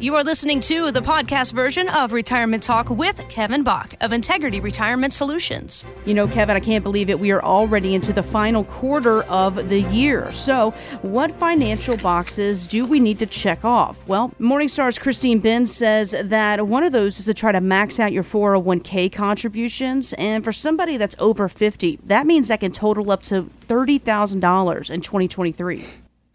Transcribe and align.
You 0.00 0.14
are 0.14 0.22
listening 0.22 0.60
to 0.60 0.92
the 0.92 1.00
podcast 1.00 1.52
version 1.52 1.88
of 1.88 2.12
Retirement 2.12 2.62
Talk 2.62 2.88
with 2.88 3.28
Kevin 3.28 3.64
Bach 3.64 3.94
of 4.00 4.12
Integrity 4.12 4.60
Retirement 4.60 5.12
Solutions. 5.12 5.84
You 6.06 6.14
know, 6.14 6.28
Kevin, 6.28 6.56
I 6.56 6.60
can't 6.60 6.84
believe 6.84 7.10
it. 7.10 7.18
We 7.18 7.32
are 7.32 7.42
already 7.42 7.96
into 7.96 8.12
the 8.12 8.22
final 8.22 8.62
quarter 8.62 9.24
of 9.24 9.68
the 9.68 9.80
year. 9.80 10.30
So, 10.30 10.70
what 11.02 11.32
financial 11.32 11.96
boxes 11.96 12.68
do 12.68 12.86
we 12.86 13.00
need 13.00 13.18
to 13.18 13.26
check 13.26 13.64
off? 13.64 14.06
Well, 14.06 14.32
Morningstar's 14.38 15.00
Christine 15.00 15.40
Benz 15.40 15.74
says 15.74 16.14
that 16.22 16.68
one 16.68 16.84
of 16.84 16.92
those 16.92 17.18
is 17.18 17.24
to 17.24 17.34
try 17.34 17.50
to 17.50 17.60
max 17.60 17.98
out 17.98 18.12
your 18.12 18.22
401k 18.22 19.12
contributions. 19.12 20.12
And 20.12 20.44
for 20.44 20.52
somebody 20.52 20.96
that's 20.96 21.16
over 21.18 21.48
50, 21.48 21.98
that 22.04 22.24
means 22.24 22.46
that 22.48 22.60
can 22.60 22.70
total 22.70 23.10
up 23.10 23.24
to 23.24 23.50
$30,000 23.66 24.90
in 24.90 25.00
2023. 25.00 25.84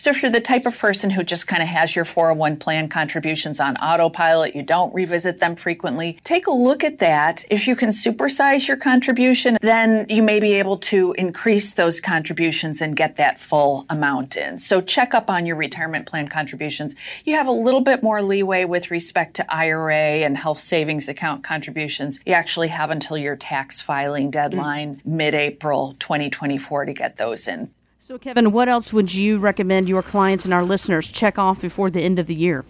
So, 0.03 0.09
if 0.09 0.21
you're 0.21 0.31
the 0.31 0.41
type 0.41 0.65
of 0.65 0.77
person 0.77 1.09
who 1.09 1.23
just 1.23 1.47
kind 1.47 1.63
of 1.63 1.69
has 1.69 1.95
your 1.95 2.03
401 2.03 2.57
plan 2.57 2.89
contributions 2.89 3.61
on 3.61 3.77
autopilot, 3.77 4.53
you 4.53 4.61
don't 4.61 4.93
revisit 4.93 5.37
them 5.37 5.55
frequently, 5.55 6.19
take 6.25 6.45
a 6.47 6.51
look 6.51 6.83
at 6.83 6.97
that. 6.97 7.45
If 7.49 7.69
you 7.69 7.77
can 7.77 7.87
supersize 7.87 8.67
your 8.67 8.75
contribution, 8.75 9.57
then 9.61 10.05
you 10.09 10.21
may 10.21 10.41
be 10.41 10.55
able 10.55 10.77
to 10.79 11.13
increase 11.17 11.71
those 11.71 12.01
contributions 12.01 12.81
and 12.81 12.97
get 12.97 13.15
that 13.15 13.39
full 13.39 13.85
amount 13.89 14.35
in. 14.35 14.57
So, 14.57 14.81
check 14.81 15.13
up 15.13 15.29
on 15.29 15.45
your 15.45 15.55
retirement 15.55 16.05
plan 16.05 16.27
contributions. 16.27 16.95
You 17.23 17.37
have 17.37 17.47
a 17.47 17.53
little 17.53 17.79
bit 17.79 18.03
more 18.03 18.21
leeway 18.21 18.65
with 18.65 18.91
respect 18.91 19.37
to 19.37 19.55
IRA 19.55 19.95
and 20.25 20.35
health 20.35 20.59
savings 20.59 21.07
account 21.07 21.45
contributions. 21.45 22.19
You 22.25 22.33
actually 22.33 22.67
have 22.67 22.91
until 22.91 23.17
your 23.17 23.37
tax 23.37 23.79
filing 23.79 24.31
deadline, 24.31 24.97
mm. 24.97 25.05
mid 25.05 25.33
April 25.33 25.95
2024, 25.99 26.87
to 26.87 26.93
get 26.93 27.15
those 27.15 27.47
in. 27.47 27.71
So, 28.05 28.17
Kevin, 28.17 28.51
what 28.51 28.67
else 28.67 28.91
would 28.91 29.15
you 29.15 29.39
recommend 29.39 29.87
your 29.87 30.03
clients 30.03 30.43
and 30.43 30.53
our 30.53 30.65
listeners 30.65 31.09
check 31.09 31.39
off 31.39 31.61
before 31.61 31.89
the 31.89 32.01
end 32.01 32.19
of 32.19 32.27
the 32.27 32.35
year? 32.35 32.65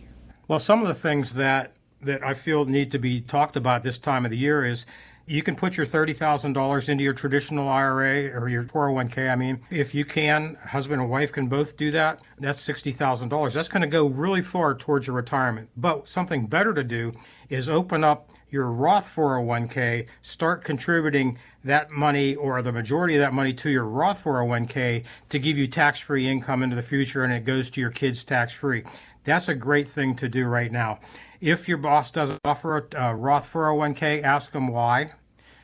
Well, 0.47 0.59
some 0.59 0.79
of 0.79 0.87
the 0.87 0.93
things 0.93 1.33
that 1.33 1.71
that 2.01 2.23
I 2.23 2.35
feel 2.35 2.65
need 2.65 2.91
to 2.91 2.99
be 2.99 3.19
talked 3.19 3.57
about 3.57 3.81
this 3.81 3.97
time 3.97 4.25
of 4.25 4.29
the 4.29 4.37
year 4.37 4.63
is 4.63 4.85
you 5.25 5.41
can 5.41 5.55
put 5.55 5.77
your 5.77 5.85
$30,000 5.85 6.89
into 6.89 7.03
your 7.03 7.13
traditional 7.13 7.69
IRA 7.69 8.27
or 8.37 8.49
your 8.49 8.63
401k. 8.63 9.31
I 9.31 9.35
mean, 9.35 9.61
if 9.69 9.95
you 9.95 10.03
can, 10.03 10.55
husband 10.55 11.01
and 11.01 11.09
wife 11.09 11.31
can 11.31 11.47
both 11.47 11.77
do 11.77 11.91
that. 11.91 12.21
That's 12.39 12.65
$60,000. 12.67 13.53
That's 13.53 13.69
going 13.69 13.81
to 13.81 13.87
go 13.87 14.07
really 14.07 14.41
far 14.41 14.75
towards 14.75 15.07
your 15.07 15.15
retirement. 15.15 15.69
But 15.77 16.07
something 16.07 16.47
better 16.47 16.73
to 16.73 16.83
do 16.83 17.13
is 17.49 17.69
open 17.69 18.03
up 18.03 18.29
your 18.49 18.69
Roth 18.69 19.15
401k, 19.15 20.07
start 20.21 20.63
contributing 20.63 21.39
that 21.63 21.89
money 21.89 22.35
or 22.35 22.61
the 22.61 22.71
majority 22.71 23.15
of 23.15 23.21
that 23.21 23.33
money 23.33 23.53
to 23.53 23.69
your 23.69 23.85
Roth 23.85 24.23
401k 24.23 25.05
to 25.29 25.39
give 25.39 25.57
you 25.57 25.67
tax 25.67 25.99
free 25.99 26.27
income 26.27 26.61
into 26.61 26.75
the 26.75 26.81
future 26.81 27.23
and 27.23 27.31
it 27.31 27.45
goes 27.45 27.69
to 27.71 27.81
your 27.81 27.89
kids 27.89 28.23
tax 28.23 28.53
free. 28.53 28.83
That's 29.23 29.47
a 29.47 29.55
great 29.55 29.87
thing 29.87 30.15
to 30.15 30.27
do 30.27 30.45
right 30.45 30.71
now. 30.71 30.99
If 31.39 31.67
your 31.67 31.77
boss 31.77 32.11
doesn't 32.11 32.39
offer 32.43 32.77
a 32.77 33.05
uh, 33.05 33.13
Roth 33.13 33.51
401k, 33.51 34.23
ask 34.23 34.53
him 34.53 34.67
why 34.67 35.11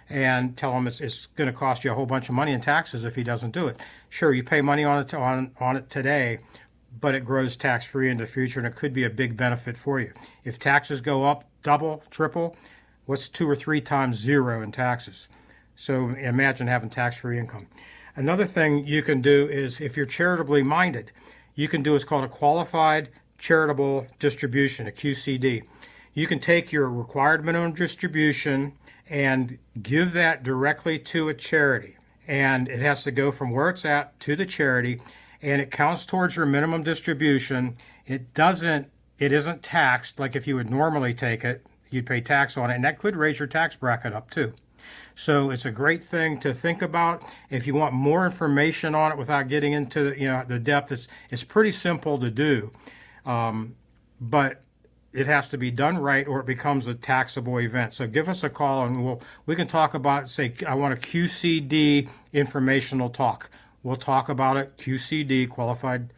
and 0.09 0.57
tell 0.57 0.73
him 0.73 0.87
it's, 0.87 1.01
it's 1.01 1.27
going 1.27 1.49
to 1.49 1.55
cost 1.55 1.83
you 1.83 1.91
a 1.91 1.93
whole 1.93 2.05
bunch 2.05 2.29
of 2.29 2.35
money 2.35 2.51
in 2.51 2.61
taxes 2.61 3.03
if 3.03 3.15
he 3.15 3.23
doesn't 3.23 3.51
do 3.51 3.67
it. 3.67 3.77
Sure, 4.09 4.33
you 4.33 4.43
pay 4.43 4.61
money 4.61 4.83
on 4.83 5.01
it, 5.01 5.13
on, 5.13 5.51
on 5.59 5.75
it 5.75 5.89
today, 5.89 6.39
but 6.99 7.13
it 7.13 7.23
grows 7.23 7.55
tax 7.55 7.85
free 7.85 8.09
in 8.09 8.17
the 8.17 8.25
future 8.25 8.59
and 8.59 8.67
it 8.67 8.75
could 8.75 8.93
be 8.93 9.03
a 9.03 9.09
big 9.09 9.37
benefit 9.37 9.77
for 9.77 9.99
you. 9.99 10.11
If 10.43 10.57
taxes 10.57 11.01
go 11.01 11.23
up 11.23 11.45
double, 11.61 12.03
triple, 12.09 12.55
what's 13.05 13.29
two 13.29 13.49
or 13.49 13.55
three 13.55 13.81
times 13.81 14.17
zero 14.17 14.61
in 14.61 14.71
taxes? 14.71 15.27
So 15.75 16.09
imagine 16.09 16.67
having 16.67 16.89
tax 16.89 17.17
free 17.17 17.37
income. 17.37 17.67
Another 18.15 18.45
thing 18.45 18.85
you 18.85 19.01
can 19.01 19.21
do 19.21 19.47
is 19.47 19.79
if 19.79 19.95
you're 19.95 20.05
charitably 20.05 20.63
minded, 20.63 21.11
you 21.55 21.67
can 21.67 21.83
do 21.83 21.93
what's 21.93 22.03
called 22.03 22.23
a 22.23 22.27
qualified 22.27 23.09
charitable 23.39 24.05
distribution, 24.19 24.87
a 24.87 24.91
QCD. 24.91 25.65
You 26.13 26.27
can 26.27 26.39
take 26.39 26.71
your 26.71 26.89
required 26.89 27.43
minimum 27.43 27.73
distribution 27.73 28.73
and 29.09 29.57
give 29.81 30.13
that 30.13 30.43
directly 30.43 30.99
to 30.99 31.29
a 31.29 31.33
charity. 31.33 31.97
And 32.27 32.67
it 32.67 32.81
has 32.81 33.03
to 33.05 33.11
go 33.11 33.31
from 33.31 33.51
where 33.51 33.69
it's 33.69 33.85
at 33.85 34.19
to 34.21 34.35
the 34.35 34.45
charity 34.45 34.99
and 35.41 35.61
it 35.61 35.71
counts 35.71 36.05
towards 36.05 36.35
your 36.35 36.45
minimum 36.45 36.83
distribution. 36.83 37.75
It 38.05 38.33
doesn't 38.33 38.91
it 39.17 39.31
isn't 39.31 39.63
taxed 39.63 40.19
like 40.19 40.35
if 40.35 40.47
you 40.47 40.55
would 40.55 40.69
normally 40.69 41.13
take 41.13 41.43
it, 41.43 41.65
you'd 41.89 42.05
pay 42.05 42.21
tax 42.21 42.57
on 42.57 42.71
it, 42.71 42.75
and 42.75 42.83
that 42.85 42.97
could 42.97 43.15
raise 43.17 43.37
your 43.37 43.47
tax 43.47 43.75
bracket 43.75 44.13
up 44.13 44.29
too. 44.29 44.53
So 45.13 45.49
it's 45.49 45.65
a 45.65 45.71
great 45.71 46.01
thing 46.01 46.39
to 46.39 46.53
think 46.53 46.81
about. 46.81 47.25
If 47.49 47.67
you 47.67 47.73
want 47.73 47.93
more 47.93 48.25
information 48.25 48.95
on 48.95 49.11
it 49.11 49.17
without 49.17 49.49
getting 49.49 49.73
into 49.73 50.17
you 50.17 50.27
know 50.27 50.43
the 50.47 50.59
depth, 50.59 50.91
it's 50.91 51.07
it's 51.29 51.43
pretty 51.43 51.71
simple 51.71 52.17
to 52.19 52.31
do, 52.31 52.71
um, 53.29 53.75
but 54.19 54.63
it 55.13 55.27
has 55.27 55.49
to 55.49 55.57
be 55.57 55.69
done 55.69 55.97
right 55.99 56.27
or 56.27 56.39
it 56.39 56.45
becomes 56.47 56.87
a 56.87 56.95
taxable 56.95 57.59
event. 57.59 57.93
So 57.93 58.07
give 58.07 58.27
us 58.27 58.43
a 58.43 58.49
call 58.49 58.85
and 58.85 59.05
we'll 59.05 59.21
we 59.45 59.55
can 59.55 59.67
talk 59.67 59.93
about 59.93 60.29
say 60.29 60.53
I 60.67 60.73
want 60.75 60.93
a 60.93 60.97
QCD 60.97 62.09
informational 62.33 63.09
talk. 63.09 63.49
We'll 63.83 63.95
talk 63.95 64.29
about 64.29 64.57
it 64.57 64.77
QCD 64.77 65.47
qualified 65.47 66.09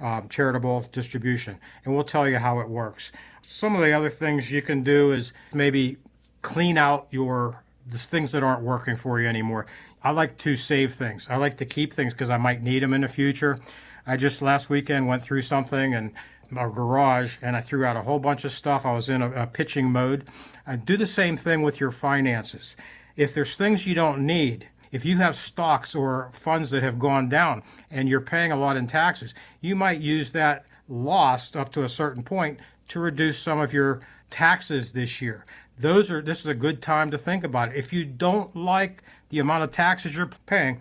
um, 0.00 0.28
charitable 0.28 0.86
distribution 0.92 1.58
and 1.84 1.94
we'll 1.94 2.04
tell 2.04 2.28
you 2.28 2.36
how 2.36 2.60
it 2.60 2.68
works. 2.68 3.10
Some 3.42 3.74
of 3.74 3.80
the 3.80 3.92
other 3.92 4.10
things 4.10 4.52
you 4.52 4.62
can 4.62 4.82
do 4.82 5.12
is 5.12 5.32
maybe 5.54 5.96
clean 6.42 6.76
out 6.76 7.08
your 7.10 7.62
the 7.86 7.98
things 7.98 8.32
that 8.32 8.42
aren't 8.42 8.62
working 8.62 8.96
for 8.96 9.18
you 9.18 9.26
anymore. 9.26 9.66
I 10.02 10.10
like 10.12 10.36
to 10.38 10.56
save 10.56 10.92
things. 10.92 11.26
I 11.30 11.36
like 11.36 11.56
to 11.58 11.64
keep 11.64 11.92
things 11.92 12.12
because 12.12 12.30
I 12.30 12.36
might 12.36 12.62
need 12.62 12.82
them 12.82 12.92
in 12.92 13.00
the 13.00 13.08
future. 13.08 13.58
I 14.06 14.16
just 14.16 14.40
last 14.42 14.70
weekend 14.70 15.06
went 15.06 15.22
through 15.22 15.42
something 15.42 15.94
and 15.94 16.12
our 16.58 16.70
garage 16.70 17.38
and 17.42 17.56
I 17.56 17.60
threw 17.60 17.84
out 17.84 17.96
a 17.96 18.02
whole 18.02 18.18
bunch 18.18 18.44
of 18.44 18.52
stuff. 18.52 18.86
I 18.86 18.94
was 18.94 19.08
in 19.08 19.22
a, 19.22 19.30
a 19.32 19.46
pitching 19.46 19.90
mode. 19.90 20.28
I 20.66 20.76
do 20.76 20.96
the 20.96 21.06
same 21.06 21.36
thing 21.36 21.62
with 21.62 21.80
your 21.80 21.90
finances. 21.90 22.76
If 23.16 23.34
there's 23.34 23.56
things 23.56 23.86
you 23.86 23.94
don't 23.94 24.24
need, 24.24 24.68
if 24.92 25.04
you 25.04 25.18
have 25.18 25.36
stocks 25.36 25.94
or 25.94 26.30
funds 26.32 26.70
that 26.70 26.82
have 26.82 26.98
gone 26.98 27.28
down 27.28 27.62
and 27.90 28.08
you're 28.08 28.20
paying 28.20 28.52
a 28.52 28.56
lot 28.56 28.76
in 28.76 28.86
taxes, 28.86 29.34
you 29.60 29.76
might 29.76 30.00
use 30.00 30.32
that 30.32 30.66
lost 30.88 31.56
up 31.56 31.72
to 31.72 31.84
a 31.84 31.88
certain 31.88 32.22
point 32.22 32.58
to 32.88 33.00
reduce 33.00 33.38
some 33.38 33.60
of 33.60 33.72
your 33.72 34.00
taxes 34.30 34.92
this 34.92 35.20
year 35.20 35.44
those 35.80 36.10
are 36.10 36.20
this 36.20 36.40
is 36.40 36.46
a 36.46 36.54
good 36.54 36.82
time 36.82 37.10
to 37.10 37.18
think 37.18 37.42
about 37.42 37.70
it. 37.70 37.76
If 37.76 37.92
you 37.92 38.04
don't 38.04 38.54
like 38.54 39.02
the 39.30 39.38
amount 39.38 39.64
of 39.64 39.72
taxes 39.72 40.16
you're 40.16 40.30
paying, 40.46 40.80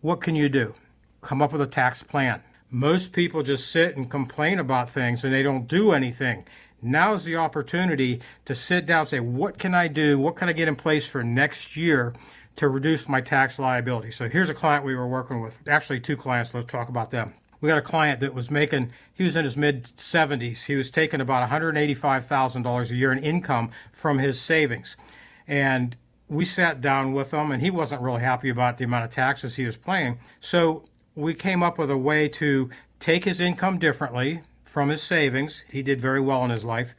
what 0.00 0.20
can 0.20 0.34
you 0.34 0.48
do? 0.48 0.74
Come 1.20 1.40
up 1.40 1.52
with 1.52 1.60
a 1.60 1.66
tax 1.66 2.02
plan. 2.02 2.42
Most 2.74 3.12
people 3.12 3.42
just 3.42 3.70
sit 3.70 3.96
and 3.98 4.10
complain 4.10 4.58
about 4.58 4.88
things 4.88 5.24
and 5.24 5.32
they 5.32 5.42
don't 5.42 5.68
do 5.68 5.92
anything. 5.92 6.46
Now 6.80 7.12
is 7.12 7.24
the 7.24 7.36
opportunity 7.36 8.20
to 8.46 8.54
sit 8.54 8.86
down 8.86 9.00
and 9.00 9.08
say, 9.08 9.20
what 9.20 9.58
can 9.58 9.74
I 9.74 9.88
do? 9.88 10.18
What 10.18 10.36
can 10.36 10.48
I 10.48 10.54
get 10.54 10.68
in 10.68 10.74
place 10.74 11.06
for 11.06 11.22
next 11.22 11.76
year 11.76 12.14
to 12.56 12.68
reduce 12.68 13.10
my 13.10 13.20
tax 13.20 13.58
liability? 13.58 14.10
So 14.10 14.26
here's 14.26 14.48
a 14.48 14.54
client 14.54 14.86
we 14.86 14.94
were 14.94 15.06
working 15.06 15.42
with, 15.42 15.60
actually 15.68 16.00
two 16.00 16.16
clients, 16.16 16.54
let's 16.54 16.66
talk 16.66 16.88
about 16.88 17.10
them 17.10 17.34
we 17.62 17.68
got 17.68 17.78
a 17.78 17.82
client 17.82 18.20
that 18.20 18.34
was 18.34 18.50
making 18.50 18.90
he 19.14 19.24
was 19.24 19.36
in 19.36 19.44
his 19.44 19.56
mid 19.56 19.84
70s 19.84 20.64
he 20.64 20.74
was 20.74 20.90
taking 20.90 21.22
about 21.22 21.48
$185000 21.48 22.90
a 22.90 22.94
year 22.94 23.12
in 23.12 23.18
income 23.18 23.70
from 23.90 24.18
his 24.18 24.38
savings 24.38 24.96
and 25.46 25.96
we 26.28 26.44
sat 26.44 26.80
down 26.80 27.12
with 27.12 27.32
him 27.32 27.50
and 27.50 27.62
he 27.62 27.70
wasn't 27.70 28.02
really 28.02 28.20
happy 28.20 28.48
about 28.50 28.78
the 28.78 28.84
amount 28.84 29.04
of 29.04 29.10
taxes 29.10 29.56
he 29.56 29.64
was 29.64 29.76
paying 29.76 30.18
so 30.40 30.84
we 31.14 31.34
came 31.34 31.62
up 31.62 31.78
with 31.78 31.90
a 31.90 31.98
way 31.98 32.28
to 32.28 32.70
take 32.98 33.24
his 33.24 33.40
income 33.40 33.78
differently 33.78 34.40
from 34.64 34.88
his 34.88 35.02
savings 35.02 35.64
he 35.70 35.82
did 35.82 36.00
very 36.00 36.20
well 36.20 36.44
in 36.44 36.50
his 36.50 36.64
life 36.64 36.94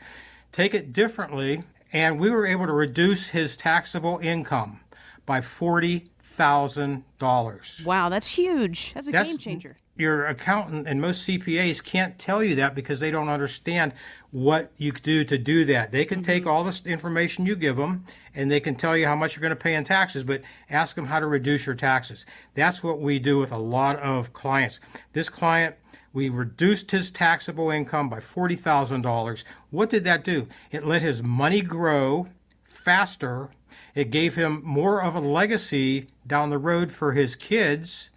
take 0.52 0.74
it 0.74 0.94
differently 0.94 1.64
and 1.94 2.20
we 2.20 2.30
were 2.30 2.46
able 2.46 2.66
to 2.66 2.74
reduce 2.74 3.30
his 3.30 3.56
taxable 3.56 4.20
income 4.20 4.82
by 5.26 5.40
$40,000. 5.40 7.86
Wow, 7.86 8.10
that's 8.10 8.36
huge. 8.36 8.94
That's 8.94 9.08
a 9.08 9.12
that's, 9.12 9.30
game 9.30 9.38
changer 9.38 9.78
your 9.96 10.26
accountant 10.26 10.88
and 10.88 11.00
most 11.00 11.28
CPAs 11.28 11.84
can't 11.84 12.18
tell 12.18 12.44
you 12.44 12.56
that 12.56 12.74
because 12.74 13.00
they 13.00 13.12
don't 13.12 13.30
understand 13.30 13.94
what 14.32 14.72
you 14.78 14.92
do 14.92 15.24
to 15.24 15.38
do 15.38 15.64
that. 15.66 15.92
They 15.92 16.06
can 16.06 16.24
take 16.24 16.44
mm-hmm. 16.44 16.52
all 16.52 16.64
this 16.64 16.86
information 16.86 17.46
you 17.46 17.56
give 17.56 17.78
them 17.78 18.06
and 18.34 18.50
they 18.50 18.60
can 18.60 18.76
tell 18.76 18.98
you 18.98 19.06
how 19.06 19.16
much 19.16 19.36
you're 19.36 19.42
going 19.42 19.52
to 19.52 19.56
pay 19.56 19.76
in 19.76 19.84
taxes, 19.84 20.24
but 20.24 20.42
ask 20.70 20.96
them 20.96 21.06
how 21.06 21.20
to 21.20 21.28
reduce 21.28 21.68
your 21.68 21.76
taxes. 21.76 22.26
That's 22.56 22.84
what 22.84 23.00
we 23.00 23.20
do 23.20 23.40
with 23.40 23.52
a 23.52 23.58
lot 23.58 24.00
of 24.00 24.34
clients. 24.34 24.80
This 25.14 25.30
client, 25.30 25.76
we 26.12 26.30
reduced 26.30 26.90
his 26.90 27.12
taxable 27.12 27.70
income 27.70 28.10
by 28.10 28.18
$40,000. 28.18 29.44
What 29.70 29.90
did 29.92 30.04
that 30.06 30.24
do? 30.24 30.48
It 30.72 30.86
let 30.86 31.04
his 31.04 31.22
money 31.22 31.62
grow 31.62 32.28
faster. 32.64 33.50
It 33.94 34.10
gave 34.10 34.34
him 34.36 34.62
more 34.64 35.04
of 35.04 35.16
a 35.16 35.20
legacy 35.20 36.08
down 36.26 36.50
the 36.50 36.58
road 36.58 36.92
for 36.92 37.12
his 37.12 37.36
kids. 37.36 38.10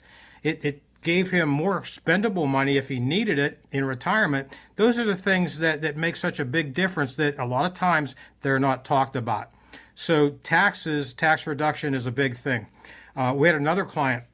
It, 0.42 0.64
it 0.64 0.82
gave 1.06 1.30
him 1.30 1.48
more 1.48 1.82
spendable 1.82 2.48
money 2.48 2.76
if 2.76 2.88
he 2.88 2.98
needed 2.98 3.38
it 3.38 3.60
in 3.70 3.84
retirement. 3.84 4.58
Those 4.74 4.98
are 4.98 5.04
the 5.04 5.14
things 5.14 5.60
that, 5.60 5.80
that 5.80 5.96
make 5.96 6.16
such 6.16 6.40
a 6.40 6.44
big 6.44 6.74
difference 6.74 7.14
that 7.14 7.38
a 7.38 7.46
lot 7.46 7.64
of 7.64 7.74
times 7.74 8.16
they're 8.40 8.58
not 8.58 8.84
talked 8.84 9.14
about. 9.14 9.52
So, 9.94 10.30
taxes, 10.30 11.14
tax 11.14 11.46
reduction 11.46 11.94
is 11.94 12.06
a 12.06 12.10
big 12.10 12.34
thing. 12.34 12.66
Uh, 13.14 13.32
we 13.36 13.46
had 13.46 13.54
another 13.54 13.84
client, 13.84 14.24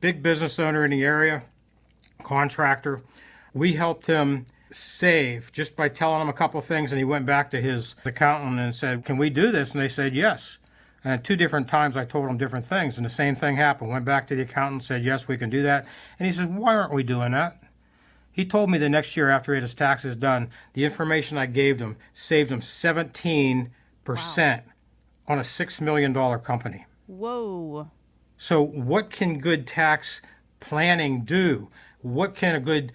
big 0.00 0.22
business 0.22 0.58
owner 0.58 0.86
in 0.86 0.90
the 0.90 1.04
area, 1.04 1.42
contractor. 2.22 3.02
We 3.52 3.74
helped 3.74 4.06
him 4.06 4.46
save 4.70 5.52
just 5.52 5.76
by 5.76 5.90
telling 5.90 6.22
him 6.22 6.30
a 6.30 6.32
couple 6.32 6.62
things. 6.62 6.92
And 6.92 6.98
he 6.98 7.04
went 7.04 7.26
back 7.26 7.50
to 7.50 7.60
his 7.60 7.94
accountant 8.06 8.58
and 8.58 8.74
said, 8.74 9.04
Can 9.04 9.18
we 9.18 9.28
do 9.28 9.52
this? 9.52 9.72
And 9.72 9.82
they 9.82 9.88
said, 9.88 10.14
Yes. 10.14 10.56
And 11.04 11.12
at 11.12 11.24
two 11.24 11.36
different 11.36 11.68
times, 11.68 11.96
I 11.96 12.04
told 12.04 12.28
him 12.28 12.36
different 12.36 12.64
things, 12.64 12.96
and 12.96 13.04
the 13.04 13.10
same 13.10 13.34
thing 13.34 13.56
happened. 13.56 13.90
Went 13.90 14.04
back 14.04 14.26
to 14.28 14.36
the 14.36 14.42
accountant, 14.42 14.84
said, 14.84 15.04
Yes, 15.04 15.26
we 15.26 15.36
can 15.36 15.50
do 15.50 15.62
that. 15.62 15.86
And 16.18 16.26
he 16.26 16.32
says, 16.32 16.46
Why 16.46 16.76
aren't 16.76 16.92
we 16.92 17.02
doing 17.02 17.32
that? 17.32 17.62
He 18.30 18.44
told 18.44 18.70
me 18.70 18.78
the 18.78 18.88
next 18.88 19.16
year 19.16 19.28
after 19.28 19.52
he 19.52 19.56
had 19.56 19.62
his 19.62 19.74
taxes 19.74 20.16
done, 20.16 20.48
the 20.72 20.84
information 20.84 21.36
I 21.36 21.46
gave 21.46 21.80
him 21.80 21.96
saved 22.14 22.50
him 22.50 22.60
17% 22.60 23.70
wow. 24.08 24.60
on 25.28 25.38
a 25.38 25.42
$6 25.42 25.80
million 25.80 26.14
company. 26.40 26.86
Whoa. 27.06 27.90
So, 28.38 28.62
what 28.62 29.10
can 29.10 29.38
good 29.38 29.66
tax 29.66 30.22
planning 30.60 31.24
do? 31.24 31.68
What 32.00 32.34
can 32.34 32.54
a 32.54 32.60
good 32.60 32.92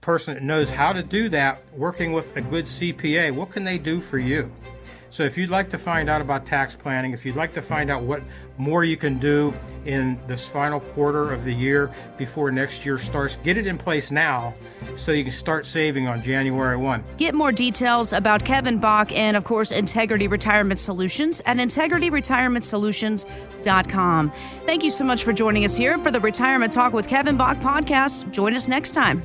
person 0.00 0.34
that 0.34 0.42
knows 0.42 0.70
how 0.70 0.92
to 0.92 1.02
do 1.02 1.28
that 1.28 1.62
working 1.76 2.12
with 2.12 2.34
a 2.36 2.40
good 2.40 2.64
CPA, 2.64 3.30
what 3.32 3.50
can 3.50 3.64
they 3.64 3.78
do 3.78 4.00
for 4.00 4.18
you? 4.18 4.50
So 5.10 5.22
if 5.22 5.38
you'd 5.38 5.50
like 5.50 5.70
to 5.70 5.78
find 5.78 6.10
out 6.10 6.20
about 6.20 6.46
tax 6.46 6.76
planning, 6.76 7.12
if 7.12 7.24
you'd 7.24 7.36
like 7.36 7.54
to 7.54 7.62
find 7.62 7.90
out 7.90 8.02
what 8.02 8.22
more 8.58 8.84
you 8.84 8.96
can 8.96 9.18
do 9.18 9.54
in 9.86 10.20
this 10.26 10.46
final 10.46 10.80
quarter 10.80 11.32
of 11.32 11.44
the 11.44 11.52
year 11.52 11.90
before 12.16 12.50
next 12.50 12.84
year 12.84 12.98
starts, 12.98 13.36
get 13.36 13.56
it 13.56 13.64
in 13.66 13.78
place 13.78 14.10
now 14.10 14.54
so 14.96 15.12
you 15.12 15.22
can 15.22 15.32
start 15.32 15.64
saving 15.64 16.08
on 16.08 16.20
January 16.22 16.76
1. 16.76 17.04
Get 17.16 17.34
more 17.34 17.52
details 17.52 18.12
about 18.12 18.44
Kevin 18.44 18.78
Bach 18.78 19.10
and, 19.12 19.34
of 19.36 19.44
course, 19.44 19.70
Integrity 19.70 20.26
Retirement 20.28 20.78
Solutions 20.78 21.40
at 21.46 21.56
integrityretirementsolutions.com. 21.56 24.32
Thank 24.66 24.84
you 24.84 24.90
so 24.90 25.04
much 25.04 25.24
for 25.24 25.32
joining 25.32 25.64
us 25.64 25.76
here 25.76 25.96
for 25.98 26.10
the 26.10 26.20
Retirement 26.20 26.72
Talk 26.72 26.92
with 26.92 27.08
Kevin 27.08 27.36
Bach 27.36 27.58
podcast. 27.58 28.30
Join 28.30 28.54
us 28.54 28.68
next 28.68 28.92
time. 28.92 29.24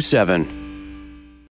642. 0.00 0.46
227. 0.46 0.65